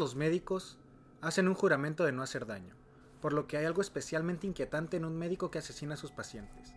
Los 0.00 0.16
médicos 0.16 0.78
hacen 1.20 1.46
un 1.46 1.52
juramento 1.52 2.06
de 2.06 2.12
no 2.12 2.22
hacer 2.22 2.46
daño, 2.46 2.74
por 3.20 3.34
lo 3.34 3.46
que 3.46 3.58
hay 3.58 3.66
algo 3.66 3.82
especialmente 3.82 4.46
inquietante 4.46 4.96
en 4.96 5.04
un 5.04 5.18
médico 5.18 5.50
que 5.50 5.58
asesina 5.58 5.92
a 5.92 5.98
sus 5.98 6.10
pacientes, 6.10 6.72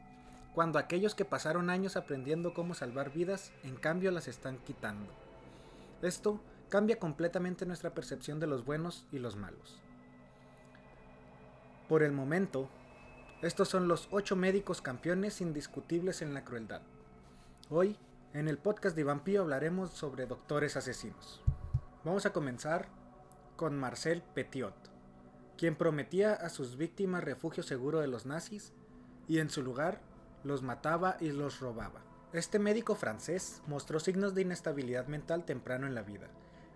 cuando 0.54 0.78
aquellos 0.78 1.16
que 1.16 1.24
pasaron 1.24 1.70
años 1.70 1.96
aprendiendo 1.96 2.54
cómo 2.54 2.74
salvar 2.74 3.14
vidas, 3.14 3.54
en 3.64 3.78
cambio 3.78 4.12
las 4.12 4.28
están 4.28 4.58
quitando. 4.58 5.10
Esto 6.02 6.42
cambia 6.68 7.00
completamente 7.00 7.66
nuestra 7.66 7.94
percepción 7.94 8.42
de 8.42 8.48
los 8.48 8.66
buenos 8.66 9.08
y 9.10 9.20
los 9.20 9.38
malos. 9.38 9.82
Por 11.88 12.04
el 12.04 12.12
momento, 12.12 12.68
estos 13.42 13.70
son 13.70 13.88
los 13.88 14.10
ocho 14.12 14.36
médicos 14.36 14.82
campeones 14.82 15.40
indiscutibles 15.40 16.22
en 16.22 16.34
la 16.34 16.44
crueldad. 16.44 16.82
Hoy, 17.70 17.98
en 18.34 18.50
el 18.50 18.58
podcast 18.58 18.98
de 18.98 19.06
Vampiro 19.06 19.44
hablaremos 19.44 19.92
sobre 19.92 20.26
doctores 20.26 20.76
asesinos. 20.76 21.42
Vamos 22.04 22.26
a 22.26 22.34
comenzar 22.34 22.90
con 23.56 23.78
Marcel 23.78 24.24
Petiot, 24.34 24.76
quien 25.58 25.76
prometía 25.76 26.34
a 26.34 26.50
sus 26.50 26.78
víctimas 26.78 27.24
refugio 27.24 27.64
seguro 27.64 28.00
de 28.00 28.08
los 28.08 28.26
nazis 28.26 28.74
y 29.28 29.40
en 29.40 29.50
su 29.50 29.62
lugar 29.64 30.02
los 30.44 30.62
mataba 30.62 31.18
y 31.20 31.32
los 31.32 31.60
robaba. 31.60 32.02
Este 32.34 32.60
médico 32.60 32.96
francés 32.96 33.62
mostró 33.68 34.00
signos 34.00 34.34
de 34.34 34.42
inestabilidad 34.42 35.08
mental 35.08 35.46
temprano 35.46 35.88
en 35.88 35.96
la 35.96 36.02
vida. 36.02 36.28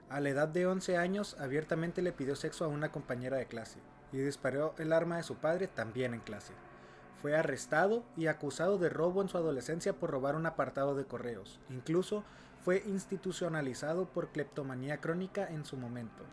A 0.10 0.20
la 0.20 0.30
edad 0.30 0.48
de 0.48 0.68
11 0.68 0.98
años 0.98 1.36
abiertamente 1.40 2.02
le 2.02 2.14
pidió 2.14 2.36
sexo 2.36 2.64
a 2.64 2.70
una 2.70 2.92
compañera 2.92 3.38
de 3.38 3.48
clase 3.48 3.80
y 4.12 4.18
disparó 4.20 4.73
el 4.78 4.94
arma 4.94 5.18
de 5.18 5.23
su 5.23 5.36
padre 5.36 5.68
también 5.68 6.14
en 6.14 6.22
clase. 6.22 6.54
Fue 7.22 7.36
arrestado 7.36 8.04
y 8.16 8.28
acusado 8.28 8.78
de 8.78 8.90
robo 8.90 9.22
en 9.22 9.28
su 9.28 9.38
adolescencia 9.38 9.94
por 9.94 10.12
robar 10.12 10.36
un 10.36 10.46
apartado 10.46 10.96
de 10.96 11.06
correos. 11.06 11.60
Incluso 11.70 12.23
fue 12.64 12.84
institucionalizado 12.86 14.06
por 14.06 14.30
cleptomanía 14.30 15.02
crónica 15.02 15.48
en 15.50 15.66
su 15.66 15.76
momento. 15.78 16.23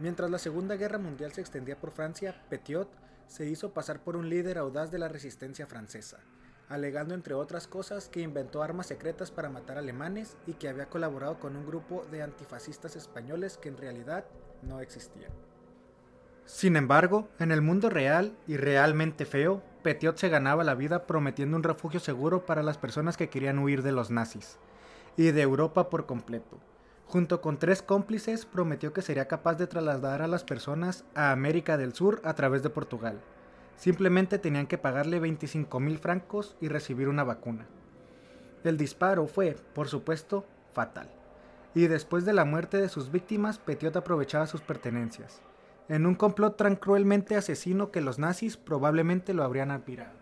Mientras 0.00 0.30
la 0.30 0.38
Segunda 0.38 0.76
Guerra 0.76 0.98
Mundial 0.98 1.32
se 1.32 1.40
extendía 1.40 1.76
por 1.76 1.90
Francia, 1.90 2.40
Petiot 2.48 2.88
se 3.26 3.46
hizo 3.46 3.72
pasar 3.72 4.00
por 4.00 4.16
un 4.16 4.28
líder 4.28 4.56
audaz 4.56 4.92
de 4.92 4.98
la 4.98 5.08
resistencia 5.08 5.66
francesa, 5.66 6.18
alegando 6.68 7.14
entre 7.14 7.34
otras 7.34 7.66
cosas 7.66 8.08
que 8.08 8.20
inventó 8.20 8.62
armas 8.62 8.86
secretas 8.86 9.32
para 9.32 9.50
matar 9.50 9.76
alemanes 9.76 10.36
y 10.46 10.52
que 10.52 10.68
había 10.68 10.86
colaborado 10.86 11.40
con 11.40 11.56
un 11.56 11.66
grupo 11.66 12.04
de 12.12 12.22
antifascistas 12.22 12.94
españoles 12.94 13.58
que 13.58 13.70
en 13.70 13.76
realidad 13.76 14.24
no 14.62 14.80
existían. 14.80 15.32
Sin 16.44 16.76
embargo, 16.76 17.28
en 17.40 17.50
el 17.50 17.60
mundo 17.60 17.90
real 17.90 18.36
y 18.46 18.56
realmente 18.56 19.26
feo, 19.26 19.62
Petiot 19.82 20.16
se 20.16 20.28
ganaba 20.28 20.64
la 20.64 20.74
vida 20.74 21.06
prometiendo 21.06 21.56
un 21.56 21.64
refugio 21.64 21.98
seguro 21.98 22.46
para 22.46 22.62
las 22.62 22.78
personas 22.78 23.16
que 23.16 23.28
querían 23.28 23.58
huir 23.58 23.82
de 23.82 23.92
los 23.92 24.10
nazis 24.10 24.58
y 25.16 25.32
de 25.32 25.42
Europa 25.42 25.90
por 25.90 26.06
completo. 26.06 26.58
Junto 27.08 27.40
con 27.40 27.58
tres 27.58 27.82
cómplices, 27.82 28.46
prometió 28.46 28.92
que 28.92 29.02
sería 29.02 29.26
capaz 29.28 29.54
de 29.54 29.66
trasladar 29.66 30.22
a 30.22 30.28
las 30.28 30.44
personas 30.44 31.04
a 31.14 31.32
América 31.32 31.76
del 31.76 31.94
Sur 31.94 32.20
a 32.22 32.34
través 32.34 32.62
de 32.62 32.70
Portugal. 32.70 33.20
Simplemente 33.76 34.38
tenían 34.38 34.66
que 34.66 34.78
pagarle 34.78 35.18
25 35.18 35.80
mil 35.80 35.98
francos 35.98 36.56
y 36.60 36.68
recibir 36.68 37.08
una 37.08 37.24
vacuna. 37.24 37.66
El 38.62 38.76
disparo 38.76 39.26
fue, 39.26 39.56
por 39.74 39.88
supuesto, 39.88 40.44
fatal. 40.72 41.08
Y 41.74 41.86
después 41.86 42.24
de 42.24 42.34
la 42.34 42.44
muerte 42.44 42.76
de 42.76 42.88
sus 42.88 43.10
víctimas, 43.10 43.58
Petiot 43.58 43.96
aprovechaba 43.96 44.46
sus 44.46 44.60
pertenencias 44.60 45.40
en 45.88 46.04
un 46.04 46.14
complot 46.14 46.56
tan 46.56 46.76
cruelmente 46.76 47.34
asesino 47.34 47.90
que 47.90 48.00
los 48.00 48.18
nazis 48.18 48.56
probablemente 48.56 49.32
lo 49.32 49.42
habrían 49.42 49.70
admirado. 49.70 50.17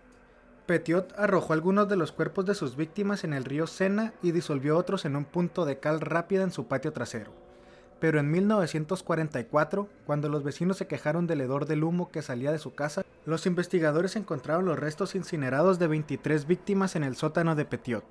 Petiot 0.67 1.13
arrojó 1.17 1.53
algunos 1.53 1.89
de 1.89 1.95
los 1.95 2.11
cuerpos 2.11 2.45
de 2.45 2.57
sus 2.57 2.75
víctimas 2.75 3.23
en 3.23 3.33
el 3.33 3.45
río 3.45 3.69
Sena 3.69 4.13
y 4.21 4.33
disolvió 4.33 4.77
otros 4.77 5.05
en 5.05 5.15
un 5.15 5.25
punto 5.25 5.65
de 5.65 5.79
cal 5.79 6.01
rápida 6.01 6.43
en 6.43 6.51
su 6.51 6.67
patio 6.67 6.93
trasero. 6.93 7.31
Pero 8.01 8.19
en 8.19 8.31
1944, 8.33 9.89
cuando 10.07 10.29
los 10.29 10.43
vecinos 10.43 10.77
se 10.77 10.89
quejaron 10.89 11.29
del 11.29 11.41
hedor 11.41 11.67
del 11.67 11.85
humo 11.85 12.11
que 12.11 12.21
salía 12.21 12.51
de 12.51 12.59
su 12.59 12.75
casa, 12.75 13.05
los 13.25 13.47
investigadores 13.47 14.17
encontraron 14.17 14.65
los 14.65 14.79
restos 14.79 15.15
incinerados 15.15 15.79
de 15.79 15.87
23 15.87 16.49
víctimas 16.49 16.97
en 16.97 17.05
el 17.05 17.15
sótano 17.15 17.55
de 17.55 17.65
Petiot. 17.65 18.05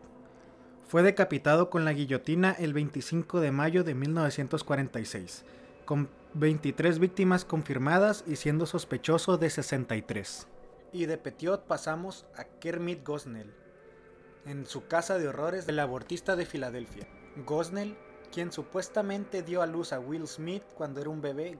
Fue 0.87 1.03
decapitado 1.03 1.69
con 1.69 1.83
la 1.83 1.91
guillotina 1.91 2.51
el 2.57 2.73
25 2.73 3.41
de 3.41 3.51
mayo 3.51 3.83
de 3.83 3.95
1946, 3.95 5.43
con 5.83 6.09
23 6.35 6.99
víctimas 6.99 7.43
confirmadas 7.43 8.23
y 8.25 8.37
siendo 8.37 8.65
sospechoso 8.65 9.37
de 9.37 9.49
63. 9.49 10.47
Y 10.95 11.07
de 11.07 11.17
Petiot 11.17 11.65
pasamos 11.65 12.25
a 12.37 12.45
Kermit 12.45 13.05
Gosnell, 13.05 13.53
en 14.45 14.65
su 14.65 14.87
casa 14.87 15.17
de 15.17 15.27
horrores 15.27 15.65
del 15.65 15.81
abortista 15.81 16.37
de 16.37 16.45
Filadelfia. 16.45 17.05
Gosnell, 17.45 17.97
quien 18.31 18.53
supuestamente 18.53 19.43
dio 19.43 19.61
a 19.61 19.65
luz 19.65 19.91
a 19.91 19.99
Will 19.99 20.25
Smith 20.25 20.63
cuando 20.73 21.01
era 21.01 21.09
un 21.09 21.19
bebé, 21.19 21.59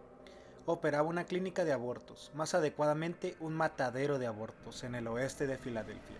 operaba 0.65 1.09
una 1.09 1.25
clínica 1.25 1.65
de 1.65 1.73
abortos, 1.73 2.31
más 2.33 2.53
adecuadamente 2.53 3.35
un 3.41 3.51
matadero 3.55 4.19
de 4.19 4.27
abortos 4.27 4.85
en 4.85 4.95
el 4.95 5.05
oeste 5.05 5.47
de 5.47 5.57
Filadelfia. 5.57 6.15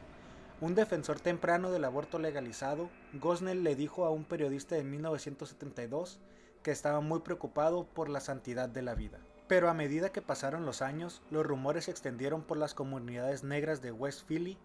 Un 0.60 0.76
defensor 0.76 1.22
temprano 1.22 1.72
del 1.72 1.86
aborto 1.86 2.20
legalizado, 2.20 2.90
Gosnell 3.14 3.64
le 3.64 3.78
dijo 3.78 4.04
a 4.04 4.10
un 4.10 4.26
periodista 4.26 4.76
de 4.76 4.84
1972 4.84 6.20
que 6.64 6.72
estaba 6.72 7.00
muy 7.00 7.22
preocupado 7.22 7.86
por 7.86 8.10
la 8.10 8.20
santidad 8.20 8.68
de 8.68 8.82
la 8.82 8.94
vida. 8.94 9.20
Pero 9.48 9.70
a 9.70 9.74
medida 9.74 10.12
que 10.12 10.22
pasaron 10.22 10.66
los 10.66 10.82
años, 10.82 11.22
los 11.30 11.46
rumores 11.46 11.86
se 11.86 11.92
extendieron 11.92 12.42
por 12.42 12.58
las 12.58 12.74
comunidades 12.74 13.44
negras 13.44 13.82
de 13.82 13.92
West 13.92 14.28
Philly, 14.28 14.58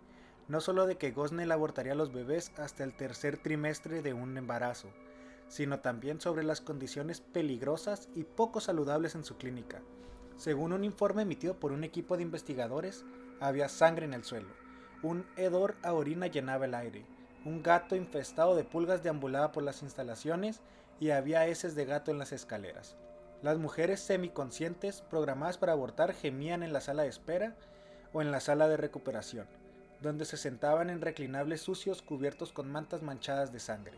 no 0.48 0.60
solo 0.60 0.86
de 0.86 0.96
que 0.96 1.10
Gosnell 1.10 1.52
abortaría 1.52 1.92
a 1.92 1.96
los 1.96 2.12
bebés 2.12 2.52
hasta 2.56 2.82
el 2.82 2.96
tercer 2.96 3.36
trimestre 3.36 4.02
de 4.02 4.14
un 4.14 4.36
embarazo, 4.36 4.88
sino 5.48 5.80
también 5.80 6.20
sobre 6.20 6.44
las 6.44 6.60
condiciones 6.60 7.20
peligrosas 7.20 8.08
y 8.14 8.24
poco 8.24 8.60
saludables 8.60 9.14
en 9.14 9.24
su 9.24 9.36
clínica. 9.36 9.82
Según 10.36 10.72
un 10.72 10.84
informe 10.84 11.22
emitido 11.22 11.60
por 11.60 11.72
un 11.72 11.84
equipo 11.84 12.16
de 12.16 12.22
investigadores, 12.22 13.04
había 13.38 13.68
sangre 13.68 14.06
en 14.06 14.14
el 14.14 14.24
suelo, 14.24 14.48
un 15.02 15.26
hedor 15.36 15.76
a 15.82 15.92
orina 15.92 16.26
llenaba 16.26 16.64
el 16.64 16.74
aire, 16.74 17.04
un 17.44 17.62
gato 17.62 17.96
infestado 17.96 18.56
de 18.56 18.64
pulgas 18.64 19.02
deambulaba 19.02 19.52
por 19.52 19.62
las 19.62 19.82
instalaciones 19.82 20.60
y 20.98 21.10
había 21.10 21.46
heces 21.46 21.74
de 21.74 21.84
gato 21.84 22.10
en 22.10 22.18
las 22.18 22.32
escaleras. 22.32 22.96
Las 23.42 23.56
mujeres 23.56 24.00
semiconscientes 24.00 25.00
programadas 25.00 25.56
para 25.56 25.72
abortar 25.72 26.12
gemían 26.12 26.62
en 26.62 26.74
la 26.74 26.82
sala 26.82 27.04
de 27.04 27.08
espera 27.08 27.56
o 28.12 28.20
en 28.20 28.30
la 28.30 28.40
sala 28.40 28.68
de 28.68 28.76
recuperación, 28.76 29.46
donde 30.02 30.26
se 30.26 30.36
sentaban 30.36 30.90
en 30.90 31.00
reclinables 31.00 31.62
sucios 31.62 32.02
cubiertos 32.02 32.52
con 32.52 32.70
mantas 32.70 33.02
manchadas 33.02 33.50
de 33.50 33.58
sangre. 33.58 33.96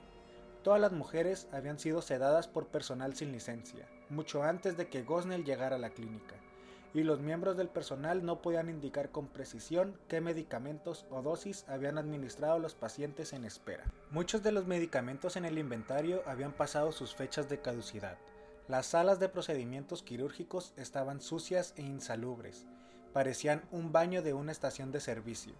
Todas 0.63 0.81
las 0.81 0.93
mujeres 0.93 1.49
habían 1.51 1.81
sido 1.81 2.03
sedadas 2.03 2.47
por 2.47 2.69
personal 2.69 3.17
sin 3.17 3.33
licencia, 3.33 3.89
mucho 4.11 4.45
antes 4.45 4.77
de 4.77 4.87
que 4.87 5.03
Gosnell 5.03 5.45
llegara 5.45 5.75
a 5.75 5.81
la 5.81 5.91
clínica, 5.91 6.37
y 6.95 7.03
los 7.03 7.19
miembros 7.19 7.57
del 7.57 7.69
personal 7.69 8.25
no 8.25 8.43
podían 8.43 8.69
indicar 8.69 9.11
con 9.11 9.27
precisión 9.27 9.99
qué 10.07 10.21
medicamentos 10.21 11.05
o 11.11 11.21
dosis 11.21 11.65
habían 11.69 11.99
administrado 11.99 12.61
los 12.61 12.77
pacientes 12.77 13.33
en 13.33 13.45
espera. 13.45 13.85
Muchos 14.13 14.45
de 14.45 14.53
los 14.53 14.69
medicamentos 14.69 15.37
en 15.37 15.47
el 15.47 15.59
inventario 15.59 16.23
habían 16.27 16.53
pasado 16.53 16.93
sus 16.93 17.13
fechas 17.13 17.49
de 17.49 17.61
caducidad. 17.61 18.19
Las 18.73 18.87
salas 18.87 19.21
de 19.21 19.29
procedimientos 19.29 20.03
quirúrgicos 20.03 20.73
estaban 20.79 21.21
sucias 21.21 21.75
e 21.77 21.83
insalubres. 21.83 22.65
Parecían 23.13 23.65
un 23.71 23.93
baño 23.93 24.23
de 24.23 24.33
una 24.33 24.51
estación 24.51 24.93
de 24.93 25.01
servicio. 25.01 25.53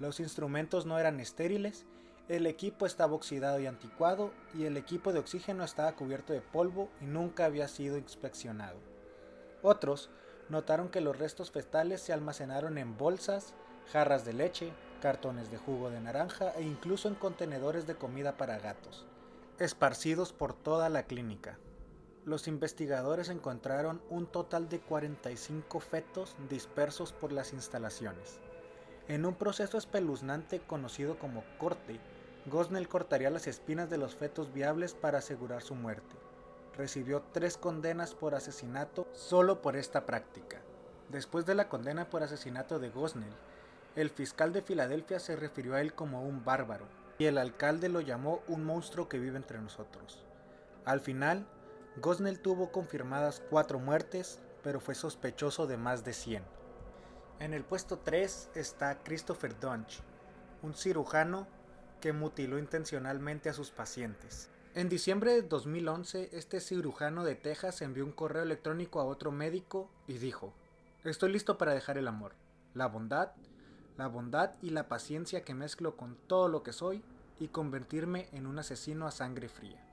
Los 0.00 0.18
instrumentos 0.18 0.84
no 0.84 0.98
eran 0.98 1.20
estériles, 1.20 1.86
el 2.28 2.48
equipo 2.48 2.84
estaba 2.84 3.14
oxidado 3.14 3.60
y 3.60 3.68
anticuado 3.68 4.32
y 4.54 4.64
el 4.64 4.76
equipo 4.76 5.12
de 5.12 5.20
oxígeno 5.20 5.62
estaba 5.62 5.94
cubierto 5.94 6.32
de 6.32 6.40
polvo 6.40 6.88
y 7.00 7.04
nunca 7.04 7.44
había 7.44 7.68
sido 7.68 7.96
inspeccionado. 7.96 8.80
Otros 9.62 10.10
notaron 10.48 10.88
que 10.88 11.00
los 11.00 11.16
restos 11.16 11.52
fetales 11.52 12.00
se 12.00 12.12
almacenaron 12.12 12.76
en 12.76 12.98
bolsas, 12.98 13.54
jarras 13.92 14.24
de 14.24 14.32
leche, 14.32 14.72
cartones 15.00 15.52
de 15.52 15.58
jugo 15.58 15.90
de 15.90 16.00
naranja 16.00 16.50
e 16.56 16.62
incluso 16.62 17.06
en 17.06 17.14
contenedores 17.14 17.86
de 17.86 17.94
comida 17.94 18.36
para 18.36 18.58
gatos, 18.58 19.06
esparcidos 19.60 20.32
por 20.32 20.54
toda 20.54 20.88
la 20.88 21.04
clínica. 21.04 21.56
Los 22.28 22.46
investigadores 22.46 23.30
encontraron 23.30 24.00
un 24.10 24.26
total 24.26 24.68
de 24.68 24.78
45 24.78 25.80
fetos 25.80 26.36
dispersos 26.48 27.12
por 27.12 27.32
las 27.32 27.52
instalaciones. 27.52 28.38
En 29.08 29.24
un 29.24 29.34
proceso 29.34 29.78
espeluznante 29.78 30.60
conocido 30.60 31.18
como 31.18 31.42
corte, 31.58 31.98
Gosnell 32.46 32.86
cortaría 32.86 33.30
las 33.30 33.46
espinas 33.46 33.88
de 33.88 33.98
los 33.98 34.14
fetos 34.14 34.52
viables 34.52 34.92
para 34.94 35.18
asegurar 35.18 35.62
su 35.62 35.74
muerte 35.74 36.14
recibió 36.78 37.24
tres 37.32 37.58
condenas 37.58 38.14
por 38.14 38.36
asesinato 38.36 39.08
solo 39.12 39.60
por 39.60 39.76
esta 39.76 40.06
práctica. 40.06 40.60
Después 41.08 41.44
de 41.44 41.56
la 41.56 41.68
condena 41.68 42.08
por 42.08 42.22
asesinato 42.22 42.78
de 42.78 42.88
Gosnell, 42.88 43.34
el 43.96 44.10
fiscal 44.10 44.52
de 44.52 44.62
Filadelfia 44.62 45.18
se 45.18 45.34
refirió 45.34 45.74
a 45.74 45.80
él 45.80 45.92
como 45.92 46.22
un 46.22 46.44
bárbaro 46.44 46.86
y 47.18 47.24
el 47.24 47.36
alcalde 47.36 47.88
lo 47.88 48.00
llamó 48.00 48.42
un 48.46 48.64
monstruo 48.64 49.08
que 49.08 49.18
vive 49.18 49.36
entre 49.36 49.60
nosotros. 49.60 50.24
Al 50.84 51.00
final, 51.00 51.48
Gosnell 52.00 52.38
tuvo 52.38 52.70
confirmadas 52.70 53.42
cuatro 53.50 53.78
muertes, 53.78 54.38
pero 54.62 54.80
fue 54.80 54.94
sospechoso 54.94 55.66
de 55.66 55.76
más 55.76 56.04
de 56.04 56.12
100. 56.12 56.42
En 57.40 57.54
el 57.54 57.64
puesto 57.64 57.98
3 57.98 58.50
está 58.54 59.02
Christopher 59.02 59.58
Dunch, 59.58 60.02
un 60.62 60.74
cirujano 60.74 61.46
que 62.00 62.12
mutiló 62.12 62.58
intencionalmente 62.58 63.48
a 63.48 63.52
sus 63.52 63.70
pacientes. 63.70 64.50
En 64.74 64.88
diciembre 64.88 65.32
de 65.32 65.42
2011, 65.42 66.30
este 66.32 66.60
cirujano 66.60 67.24
de 67.24 67.34
Texas 67.34 67.82
envió 67.82 68.04
un 68.04 68.12
correo 68.12 68.42
electrónico 68.42 69.00
a 69.00 69.04
otro 69.04 69.32
médico 69.32 69.90
y 70.06 70.18
dijo, 70.18 70.52
Estoy 71.04 71.32
listo 71.32 71.58
para 71.58 71.74
dejar 71.74 71.96
el 71.96 72.06
amor, 72.06 72.34
la 72.74 72.86
bondad, 72.86 73.32
la 73.96 74.08
bondad 74.08 74.52
y 74.62 74.70
la 74.70 74.88
paciencia 74.88 75.42
que 75.42 75.54
mezclo 75.54 75.96
con 75.96 76.16
todo 76.26 76.48
lo 76.48 76.62
que 76.62 76.72
soy 76.72 77.02
y 77.40 77.48
convertirme 77.48 78.28
en 78.32 78.46
un 78.46 78.58
asesino 78.58 79.06
a 79.06 79.10
sangre 79.10 79.48
fría. 79.48 79.87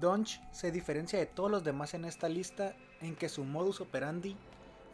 Donch 0.00 0.40
se 0.50 0.72
diferencia 0.72 1.18
de 1.18 1.26
todos 1.26 1.50
los 1.50 1.64
demás 1.64 1.94
en 1.94 2.04
esta 2.04 2.28
lista 2.28 2.74
en 3.00 3.14
que 3.14 3.28
su 3.28 3.44
modus 3.44 3.80
operandi 3.80 4.36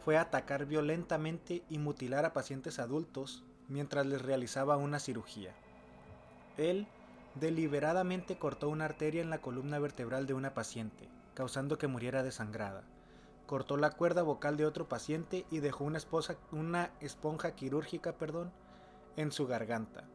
fue 0.03 0.17
atacar 0.17 0.65
violentamente 0.65 1.63
y 1.69 1.79
mutilar 1.79 2.25
a 2.25 2.33
pacientes 2.33 2.79
adultos 2.79 3.43
mientras 3.67 4.05
les 4.05 4.21
realizaba 4.21 4.77
una 4.77 4.99
cirugía. 4.99 5.53
Él 6.57 6.87
deliberadamente 7.35 8.37
cortó 8.37 8.69
una 8.69 8.85
arteria 8.85 9.21
en 9.21 9.29
la 9.29 9.41
columna 9.41 9.79
vertebral 9.79 10.27
de 10.27 10.33
una 10.33 10.53
paciente, 10.53 11.07
causando 11.33 11.77
que 11.77 11.87
muriera 11.87 12.23
desangrada. 12.23 12.83
Cortó 13.47 13.77
la 13.77 13.91
cuerda 13.91 14.21
vocal 14.21 14.57
de 14.57 14.65
otro 14.65 14.87
paciente 14.87 15.45
y 15.49 15.59
dejó 15.59 15.83
una, 15.83 15.99
una 16.51 16.91
esponja 16.99 17.51
quirúrgica 17.55 18.13
perdón, 18.13 18.51
en 19.17 19.31
su 19.31 19.47
garganta. 19.47 20.05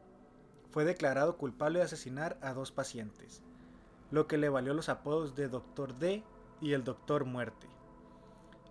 Fue 0.70 0.84
declarado 0.84 1.36
culpable 1.36 1.78
de 1.78 1.86
asesinar 1.86 2.38
a 2.42 2.52
dos 2.52 2.72
pacientes, 2.72 3.42
lo 4.10 4.26
que 4.26 4.38
le 4.38 4.48
valió 4.48 4.74
los 4.74 4.88
apodos 4.88 5.34
de 5.34 5.48
Doctor 5.48 5.98
D 5.98 6.22
y 6.60 6.72
el 6.72 6.84
Doctor 6.84 7.24
Muerte, 7.24 7.68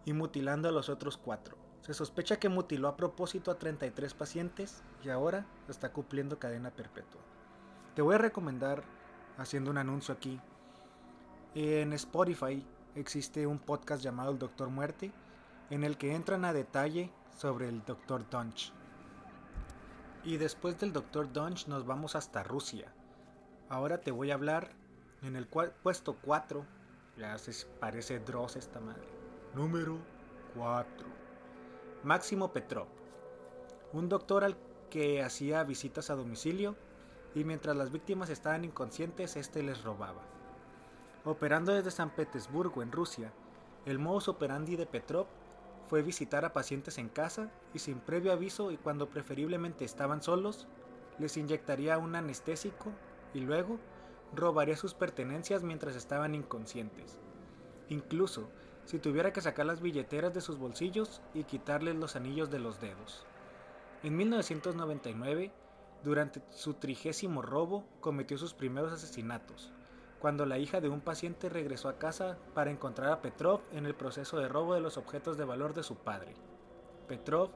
y 0.05 0.13
mutilando 0.13 0.69
a 0.69 0.71
los 0.71 0.89
otros 0.89 1.17
cuatro. 1.17 1.57
Se 1.81 1.93
sospecha 1.93 2.37
que 2.37 2.49
mutiló 2.49 2.87
a 2.87 2.97
propósito 2.97 3.51
a 3.51 3.59
33 3.59 4.13
pacientes 4.13 4.83
y 5.03 5.09
ahora 5.09 5.45
está 5.67 5.91
cumpliendo 5.91 6.39
cadena 6.39 6.71
perpetua. 6.71 7.21
Te 7.95 8.01
voy 8.01 8.15
a 8.15 8.19
recomendar, 8.19 8.83
haciendo 9.37 9.69
un 9.69 9.77
anuncio 9.77 10.13
aquí, 10.13 10.41
en 11.53 11.93
Spotify 11.93 12.65
existe 12.95 13.47
un 13.47 13.59
podcast 13.59 14.03
llamado 14.03 14.31
El 14.31 14.39
Doctor 14.39 14.69
Muerte, 14.69 15.11
en 15.69 15.83
el 15.83 15.97
que 15.97 16.13
entran 16.13 16.43
a 16.43 16.53
detalle 16.53 17.11
sobre 17.37 17.69
el 17.69 17.83
Doctor 17.85 18.29
Dunch. 18.29 18.73
Y 20.23 20.37
después 20.37 20.79
del 20.79 20.91
Doctor 20.91 21.31
Dunch 21.31 21.67
nos 21.67 21.85
vamos 21.85 22.15
hasta 22.15 22.43
Rusia. 22.43 22.93
Ahora 23.69 24.01
te 24.01 24.11
voy 24.11 24.31
a 24.31 24.33
hablar 24.33 24.71
en 25.25 25.35
el 25.35 25.47
puesto 25.47 26.17
4, 26.21 26.65
ya 27.17 27.37
se 27.37 27.65
parece 27.79 28.19
Dross 28.19 28.55
esta 28.55 28.79
madre. 28.79 29.07
Número 29.55 29.97
4. 30.55 31.07
Máximo 32.03 32.53
Petrov, 32.53 32.87
un 33.93 34.07
doctor 34.07 34.43
al 34.43 34.55
que 34.89 35.23
hacía 35.23 35.63
visitas 35.63 36.09
a 36.09 36.15
domicilio 36.15 36.75
y 37.33 37.43
mientras 37.43 37.75
las 37.75 37.91
víctimas 37.91 38.29
estaban 38.29 38.63
inconscientes, 38.63 39.35
este 39.35 39.63
les 39.63 39.83
robaba. 39.83 40.21
Operando 41.23 41.73
desde 41.73 41.89
San 41.89 42.11
Petersburgo, 42.11 42.83
en 42.83 42.91
Rusia, 42.91 43.33
el 43.85 43.97
modus 43.97 44.27
operandi 44.27 44.75
de 44.75 44.85
Petrov 44.85 45.25
fue 45.87 46.03
visitar 46.03 46.45
a 46.45 46.53
pacientes 46.53 46.97
en 46.97 47.09
casa 47.09 47.51
y 47.73 47.79
sin 47.79 47.99
previo 47.99 48.31
aviso 48.31 48.71
y 48.71 48.77
cuando 48.77 49.09
preferiblemente 49.09 49.85
estaban 49.85 50.21
solos, 50.21 50.67
les 51.17 51.37
inyectaría 51.37 51.97
un 51.97 52.15
anestésico 52.15 52.91
y 53.33 53.39
luego 53.39 53.79
robaría 54.33 54.75
sus 54.77 54.93
pertenencias 54.93 55.63
mientras 55.63 55.95
estaban 55.95 56.35
inconscientes. 56.35 57.19
Incluso 57.89 58.49
si 58.85 58.99
tuviera 58.99 59.33
que 59.33 59.41
sacar 59.41 59.65
las 59.65 59.81
billeteras 59.81 60.33
de 60.33 60.41
sus 60.41 60.57
bolsillos 60.57 61.21
y 61.33 61.43
quitarles 61.43 61.95
los 61.95 62.15
anillos 62.15 62.51
de 62.51 62.59
los 62.59 62.79
dedos. 62.79 63.25
En 64.03 64.15
1999, 64.15 65.51
durante 66.03 66.41
su 66.51 66.75
trigésimo 66.75 67.41
robo, 67.41 67.83
cometió 67.99 68.37
sus 68.37 68.53
primeros 68.53 68.93
asesinatos, 68.93 69.71
cuando 70.19 70.45
la 70.45 70.59
hija 70.59 70.81
de 70.81 70.89
un 70.89 71.01
paciente 71.01 71.49
regresó 71.49 71.89
a 71.89 71.97
casa 71.97 72.37
para 72.53 72.69
encontrar 72.69 73.11
a 73.11 73.21
Petrov 73.21 73.61
en 73.71 73.87
el 73.87 73.95
proceso 73.95 74.37
de 74.37 74.47
robo 74.47 74.75
de 74.75 74.81
los 74.81 74.97
objetos 74.97 75.37
de 75.37 75.45
valor 75.45 75.73
de 75.73 75.83
su 75.83 75.95
padre. 75.95 76.35
Petrov 77.07 77.49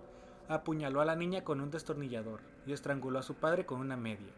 apuñaló 0.48 1.01
a 1.01 1.06
la 1.06 1.15
niña 1.15 1.44
con 1.44 1.62
un 1.62 1.69
destornillador 1.69 2.42
y 2.65 2.74
estranguló 2.74 3.19
a 3.19 3.24
su 3.24 3.36
padre 3.36 3.68
con 3.68 3.80
una 3.80 3.98
media. 3.98 4.33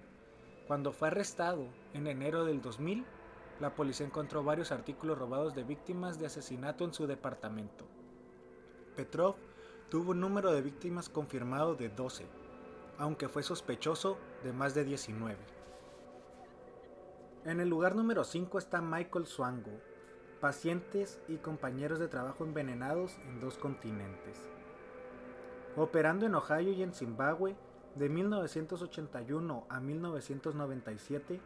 Cuando 0.71 0.93
fue 0.93 1.09
arrestado 1.09 1.67
en 1.93 2.07
enero 2.07 2.45
del 2.45 2.61
2000, 2.61 3.03
la 3.59 3.75
policía 3.75 4.05
encontró 4.05 4.41
varios 4.41 4.71
artículos 4.71 5.17
robados 5.17 5.53
de 5.53 5.65
víctimas 5.65 6.17
de 6.17 6.27
asesinato 6.27 6.85
en 6.85 6.93
su 6.93 7.07
departamento. 7.07 7.83
Petrov 8.95 9.35
tuvo 9.89 10.11
un 10.11 10.21
número 10.21 10.53
de 10.53 10.61
víctimas 10.61 11.09
confirmado 11.09 11.75
de 11.75 11.89
12, 11.89 12.25
aunque 12.99 13.27
fue 13.27 13.43
sospechoso 13.43 14.17
de 14.45 14.53
más 14.53 14.73
de 14.73 14.85
19. 14.85 15.35
En 17.43 17.59
el 17.59 17.67
lugar 17.67 17.93
número 17.93 18.23
5 18.23 18.57
está 18.57 18.81
Michael 18.81 19.25
Swango, 19.25 19.77
pacientes 20.39 21.19
y 21.27 21.35
compañeros 21.35 21.99
de 21.99 22.07
trabajo 22.07 22.45
envenenados 22.45 23.17
en 23.27 23.41
dos 23.41 23.57
continentes. 23.57 24.39
Operando 25.75 26.25
en 26.25 26.35
Ohio 26.35 26.71
y 26.71 26.81
en 26.81 26.93
Zimbabue 26.93 27.57
de 27.95 28.09
1981 28.09 29.65
a 29.69 29.79
1997, 29.79 31.39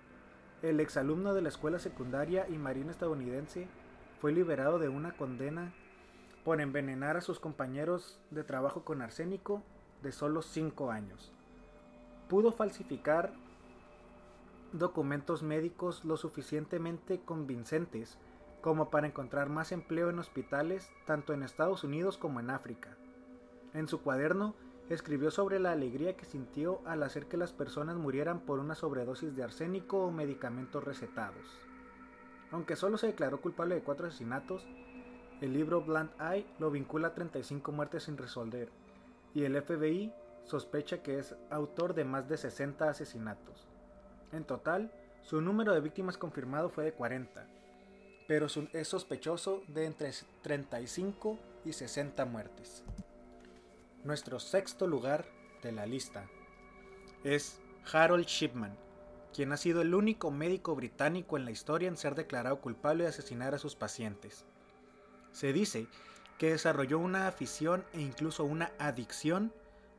el 0.62 0.80
exalumno 0.80 1.34
de 1.34 1.42
la 1.42 1.50
escuela 1.50 1.80
secundaria 1.80 2.48
y 2.50 2.58
marina 2.58 2.92
estadounidense 2.92 3.68
fue 4.20 4.32
liberado 4.32 4.80
de 4.80 4.90
una 4.90 5.16
condena 5.18 5.74
por 6.44 6.62
envenenar 6.62 7.18
a 7.18 7.22
sus 7.22 7.40
compañeros 7.40 8.20
de 8.32 8.44
trabajo 8.44 8.84
con 8.84 9.02
arsénico 9.02 9.64
de 10.02 10.12
solo 10.12 10.42
5 10.42 10.92
años 10.92 11.36
pudo 12.28 12.52
falsificar 12.52 13.34
documentos 14.74 15.44
médicos 15.44 16.04
lo 16.06 16.18
suficientemente 16.18 17.22
convincentes 17.22 18.18
como 18.62 18.90
para 18.90 19.08
encontrar 19.08 19.50
más 19.50 19.72
empleo 19.72 20.10
en 20.10 20.20
hospitales 20.20 20.90
tanto 21.06 21.34
en 21.34 21.44
Estados 21.44 21.84
Unidos 21.84 22.18
como 22.18 22.40
en 22.40 22.50
África. 22.50 22.98
En 23.74 23.88
su 23.88 24.02
cuaderno 24.02 24.56
escribió 24.90 25.32
sobre 25.32 25.60
la 25.60 25.72
alegría 25.72 26.16
que 26.16 26.26
sintió 26.26 26.82
al 26.86 27.04
hacer 27.04 27.26
que 27.26 27.38
las 27.38 27.54
personas 27.54 27.96
murieran 27.98 28.42
por 28.42 28.60
una 28.60 28.76
sobredosis 28.76 29.36
de 29.36 29.44
arsénico 29.44 30.06
o 30.06 30.12
medicamentos 30.12 30.84
recetados. 30.84 31.60
Aunque 32.52 32.76
solo 32.76 32.98
se 32.98 33.08
declaró 33.08 33.42
culpable 33.42 33.76
de 33.76 33.82
cuatro 33.82 34.08
asesinatos, 34.08 34.66
el 35.42 35.54
libro 35.54 35.82
Blunt 35.82 36.12
Eye 36.22 36.46
lo 36.60 36.72
vincula 36.72 37.10
a 37.10 37.14
35 37.14 37.72
muertes 37.72 38.04
sin 38.04 38.18
resolver, 38.18 38.70
y 39.34 39.44
el 39.44 39.62
FBI 39.62 40.14
sospecha 40.46 41.02
que 41.02 41.20
es 41.20 41.36
autor 41.50 41.96
de 41.96 42.06
más 42.06 42.30
de 42.30 42.38
60 42.38 42.88
asesinatos. 42.88 43.68
En 44.32 44.44
total, 44.44 44.92
su 45.24 45.42
número 45.42 45.74
de 45.74 45.82
víctimas 45.82 46.18
confirmado 46.18 46.70
fue 46.70 46.86
de 46.86 46.94
40, 46.94 47.48
pero 48.28 48.48
es 48.74 48.88
sospechoso 48.88 49.64
de 49.68 49.86
entre 49.86 50.12
35 50.44 51.40
y 51.66 51.74
60 51.74 52.26
muertes. 52.26 52.84
Nuestro 54.06 54.40
sexto 54.40 54.86
lugar 54.86 55.26
de 55.64 55.72
la 55.72 55.88
lista 55.88 56.30
es 57.24 57.60
Harold 57.92 58.28
Shipman, 58.28 58.78
quien 59.34 59.52
ha 59.52 59.58
sido 59.58 59.82
el 59.82 59.96
único 59.96 60.30
médico 60.30 60.76
británico 60.76 61.38
en 61.38 61.46
la 61.46 61.50
historia 61.50 61.88
en 61.88 61.98
ser 61.98 62.14
declarado 62.14 62.62
culpable 62.62 63.06
de 63.06 63.10
asesinar 63.10 63.56
a 63.56 63.58
sus 63.58 63.76
pacientes. 63.76 64.46
Se 65.32 65.54
dice 65.54 65.88
que 66.38 66.52
desarrolló 66.52 67.00
una 67.00 67.28
afición 67.28 67.84
e 67.94 68.02
incluso 68.02 68.44
una 68.44 68.72
adicción 68.78 69.52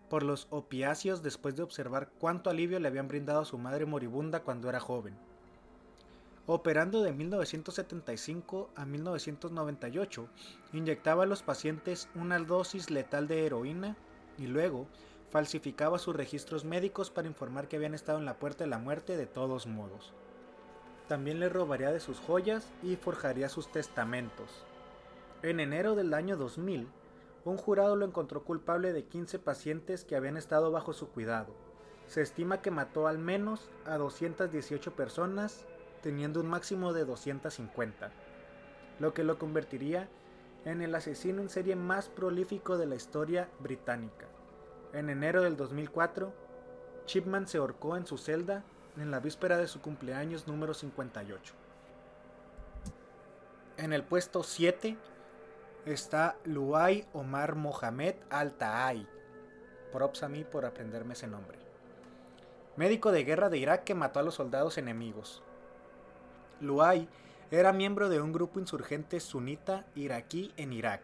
por 0.09 0.23
los 0.23 0.47
opiáceos 0.51 1.25
después 1.25 1.57
de 1.57 1.65
observar 1.65 2.09
cuánto 2.21 2.49
alivio 2.49 2.79
le 2.79 2.87
habían 2.87 3.09
brindado 3.09 3.41
a 3.41 3.45
su 3.45 3.59
madre 3.59 3.87
moribunda 3.87 4.45
cuando 4.45 4.69
era 4.69 4.79
joven. 4.79 5.19
Operando 6.49 7.03
de 7.03 7.13
1975 7.13 8.71
a 8.77 8.87
1998, 8.87 10.29
inyectaba 10.73 11.25
a 11.25 11.27
los 11.27 11.43
pacientes 11.43 12.09
una 12.15 12.39
dosis 12.39 12.89
letal 12.89 13.27
de 13.27 13.47
heroína 13.47 13.97
y 14.39 14.47
luego 14.47 14.87
falsificaba 15.31 15.99
sus 15.99 16.15
registros 16.15 16.65
médicos 16.65 17.11
para 17.11 17.27
informar 17.27 17.67
que 17.67 17.75
habían 17.75 17.95
estado 17.95 18.19
en 18.19 18.25
la 18.27 18.39
puerta 18.39 18.63
de 18.63 18.71
la 18.71 18.79
muerte 18.79 19.17
de 19.17 19.27
todos 19.27 19.67
modos. 19.67 20.13
También 21.09 21.41
le 21.41 21.49
robaría 21.49 21.91
de 21.91 21.99
sus 21.99 22.21
joyas 22.21 22.73
y 22.81 22.95
forjaría 22.95 23.49
sus 23.49 23.73
testamentos. 23.73 24.65
En 25.43 25.59
enero 25.59 25.97
del 25.97 26.15
año 26.15 26.37
2000, 26.37 26.87
un 27.45 27.57
jurado 27.57 27.97
lo 27.97 28.07
encontró 28.07 28.45
culpable 28.45 28.93
de 28.93 29.05
15 29.05 29.41
pacientes 29.41 30.05
que 30.05 30.15
habían 30.15 30.37
estado 30.37 30.71
bajo 30.71 30.93
su 30.93 31.09
cuidado. 31.09 31.55
Se 32.07 32.23
estima 32.23 32.63
que 32.63 32.71
mató 32.71 33.09
al 33.09 33.19
menos 33.19 33.69
a 33.85 33.97
218 33.99 34.95
personas, 34.95 35.67
teniendo 36.07 36.39
un 36.39 36.47
máximo 36.47 36.93
de 36.93 37.05
250, 37.05 38.13
lo 39.01 39.13
que 39.13 39.25
lo 39.25 39.41
convertiría 39.41 40.09
en 40.65 40.81
el 40.81 40.95
asesino 40.95 41.43
en 41.43 41.49
serie 41.49 41.75
más 41.75 42.09
prolífico 42.09 42.79
de 42.79 42.87
la 42.87 42.95
historia 42.95 43.49
británica. 43.59 44.27
En 44.93 45.11
enero 45.11 45.43
del 45.43 45.57
2004, 45.57 46.33
Chipman 47.07 47.49
se 47.49 47.59
ahorcó 47.59 47.97
en 47.97 48.07
su 48.07 48.19
celda 48.19 48.63
en 48.97 49.11
la 49.11 49.19
víspera 49.19 49.57
de 49.59 49.67
su 49.67 49.81
cumpleaños 49.81 50.47
número 50.47 50.75
58. 50.75 51.55
En 53.77 53.93
el 53.93 54.05
puesto 54.05 54.45
7 54.45 54.97
está 55.87 56.37
Luay 56.45 57.05
Omar 57.15 57.57
Mohamed 57.57 58.15
Al-Taai. 58.31 59.09
Props 59.93 60.23
a 60.23 60.29
mí 60.29 60.45
por 60.45 60.67
aprenderme 60.67 61.15
ese 61.15 61.27
nombre. 61.27 61.59
Médico 62.77 63.11
de 63.11 63.25
guerra 63.25 63.51
de 63.51 63.59
Irak 63.59 63.83
que 63.83 63.97
mató 63.97 64.21
a 64.21 64.23
los 64.23 64.37
soldados 64.37 64.79
enemigos. 64.79 65.43
Luay 66.61 67.09
era 67.51 67.73
miembro 67.73 68.09
de 68.09 68.21
un 68.21 68.33
grupo 68.33 68.59
insurgente 68.59 69.21
sunita 69.21 69.87
iraquí 69.95 70.53
en 70.57 70.73
Irak, 70.73 71.03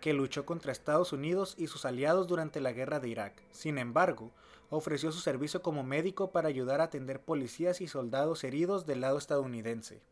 que 0.00 0.14
luchó 0.14 0.46
contra 0.46 0.72
Estados 0.72 1.12
Unidos 1.12 1.54
y 1.58 1.66
sus 1.66 1.84
aliados 1.84 2.26
durante 2.26 2.60
la 2.60 2.72
guerra 2.72 2.98
de 2.98 3.08
Irak. 3.08 3.42
Sin 3.50 3.78
embargo, 3.78 4.32
ofreció 4.70 5.12
su 5.12 5.20
servicio 5.20 5.62
como 5.62 5.82
médico 5.82 6.32
para 6.32 6.48
ayudar 6.48 6.80
a 6.80 6.84
atender 6.84 7.20
policías 7.20 7.80
y 7.80 7.88
soldados 7.88 8.42
heridos 8.42 8.86
del 8.86 9.02
lado 9.02 9.18
estadounidense. 9.18 10.02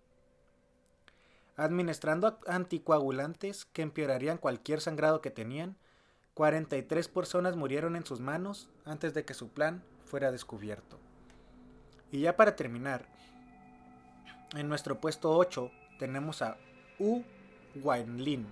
Administrando 1.56 2.38
anticoagulantes 2.46 3.64
que 3.64 3.82
empeorarían 3.82 4.38
cualquier 4.38 4.80
sangrado 4.80 5.20
que 5.20 5.30
tenían, 5.30 5.76
43 6.34 7.08
personas 7.08 7.56
murieron 7.56 7.94
en 7.94 8.04
sus 8.04 8.20
manos 8.20 8.68
antes 8.84 9.14
de 9.14 9.24
que 9.24 9.34
su 9.34 9.48
plan 9.48 9.84
fuera 10.04 10.32
descubierto. 10.32 10.98
Y 12.10 12.20
ya 12.20 12.36
para 12.36 12.56
terminar, 12.56 13.06
en 14.54 14.68
nuestro 14.68 15.00
puesto 15.00 15.37
8 15.37 15.70
tenemos 15.99 16.42
a 16.42 16.56
U. 16.99 17.23
Lin, 18.16 18.46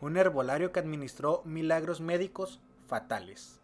un 0.00 0.16
herbolario 0.16 0.70
que 0.70 0.80
administró 0.80 1.42
milagros 1.44 2.00
médicos 2.00 2.60
fatales. 2.86 3.60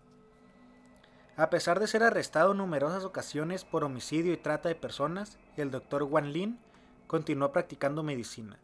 A 1.36 1.48
pesar 1.48 1.78
de 1.78 1.86
ser 1.86 2.02
arrestado 2.02 2.52
en 2.52 2.58
numerosas 2.58 3.04
ocasiones 3.04 3.64
por 3.64 3.84
homicidio 3.84 4.32
y 4.32 4.36
trata 4.36 4.68
de 4.68 4.74
personas, 4.74 5.38
el 5.56 5.70
doctor 5.70 6.02
Wan 6.02 6.32
Lin 6.32 6.58
continuó 7.06 7.52
practicando 7.52 8.02
medicina. 8.02 8.58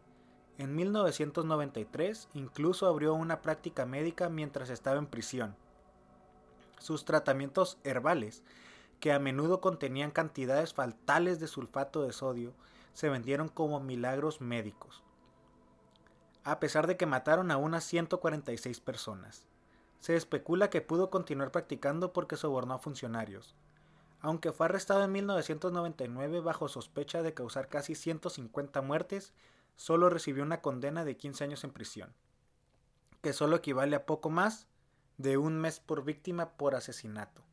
En 0.58 0.74
1993 0.74 2.28
incluso 2.34 2.86
abrió 2.86 3.14
una 3.14 3.40
práctica 3.40 3.86
médica 3.86 4.28
mientras 4.28 4.68
estaba 4.68 4.98
en 4.98 5.06
prisión. 5.06 5.54
Sus 6.78 7.04
tratamientos 7.04 7.78
herbales, 7.84 8.42
que 9.00 9.12
a 9.12 9.18
menudo 9.18 9.60
contenían 9.60 10.10
cantidades 10.10 10.74
fatales 10.74 11.38
de 11.38 11.46
sulfato 11.46 12.02
de 12.02 12.12
sodio, 12.12 12.52
se 12.96 13.10
vendieron 13.10 13.48
como 13.48 13.78
milagros 13.78 14.40
médicos, 14.40 15.04
a 16.44 16.58
pesar 16.58 16.86
de 16.86 16.96
que 16.96 17.04
mataron 17.04 17.50
a 17.50 17.58
unas 17.58 17.84
146 17.84 18.80
personas. 18.80 19.46
Se 19.98 20.16
especula 20.16 20.70
que 20.70 20.80
pudo 20.80 21.10
continuar 21.10 21.52
practicando 21.52 22.14
porque 22.14 22.38
sobornó 22.38 22.72
a 22.72 22.78
funcionarios. 22.78 23.54
Aunque 24.20 24.50
fue 24.50 24.64
arrestado 24.64 25.04
en 25.04 25.12
1999 25.12 26.40
bajo 26.40 26.68
sospecha 26.68 27.20
de 27.20 27.34
causar 27.34 27.68
casi 27.68 27.94
150 27.94 28.80
muertes, 28.80 29.34
solo 29.74 30.08
recibió 30.08 30.42
una 30.42 30.62
condena 30.62 31.04
de 31.04 31.18
15 31.18 31.44
años 31.44 31.64
en 31.64 31.72
prisión, 31.72 32.14
que 33.20 33.34
solo 33.34 33.56
equivale 33.56 33.94
a 33.94 34.06
poco 34.06 34.30
más 34.30 34.68
de 35.18 35.36
un 35.36 35.58
mes 35.58 35.80
por 35.80 36.02
víctima 36.02 36.52
por 36.52 36.74
asesinato. 36.74 37.45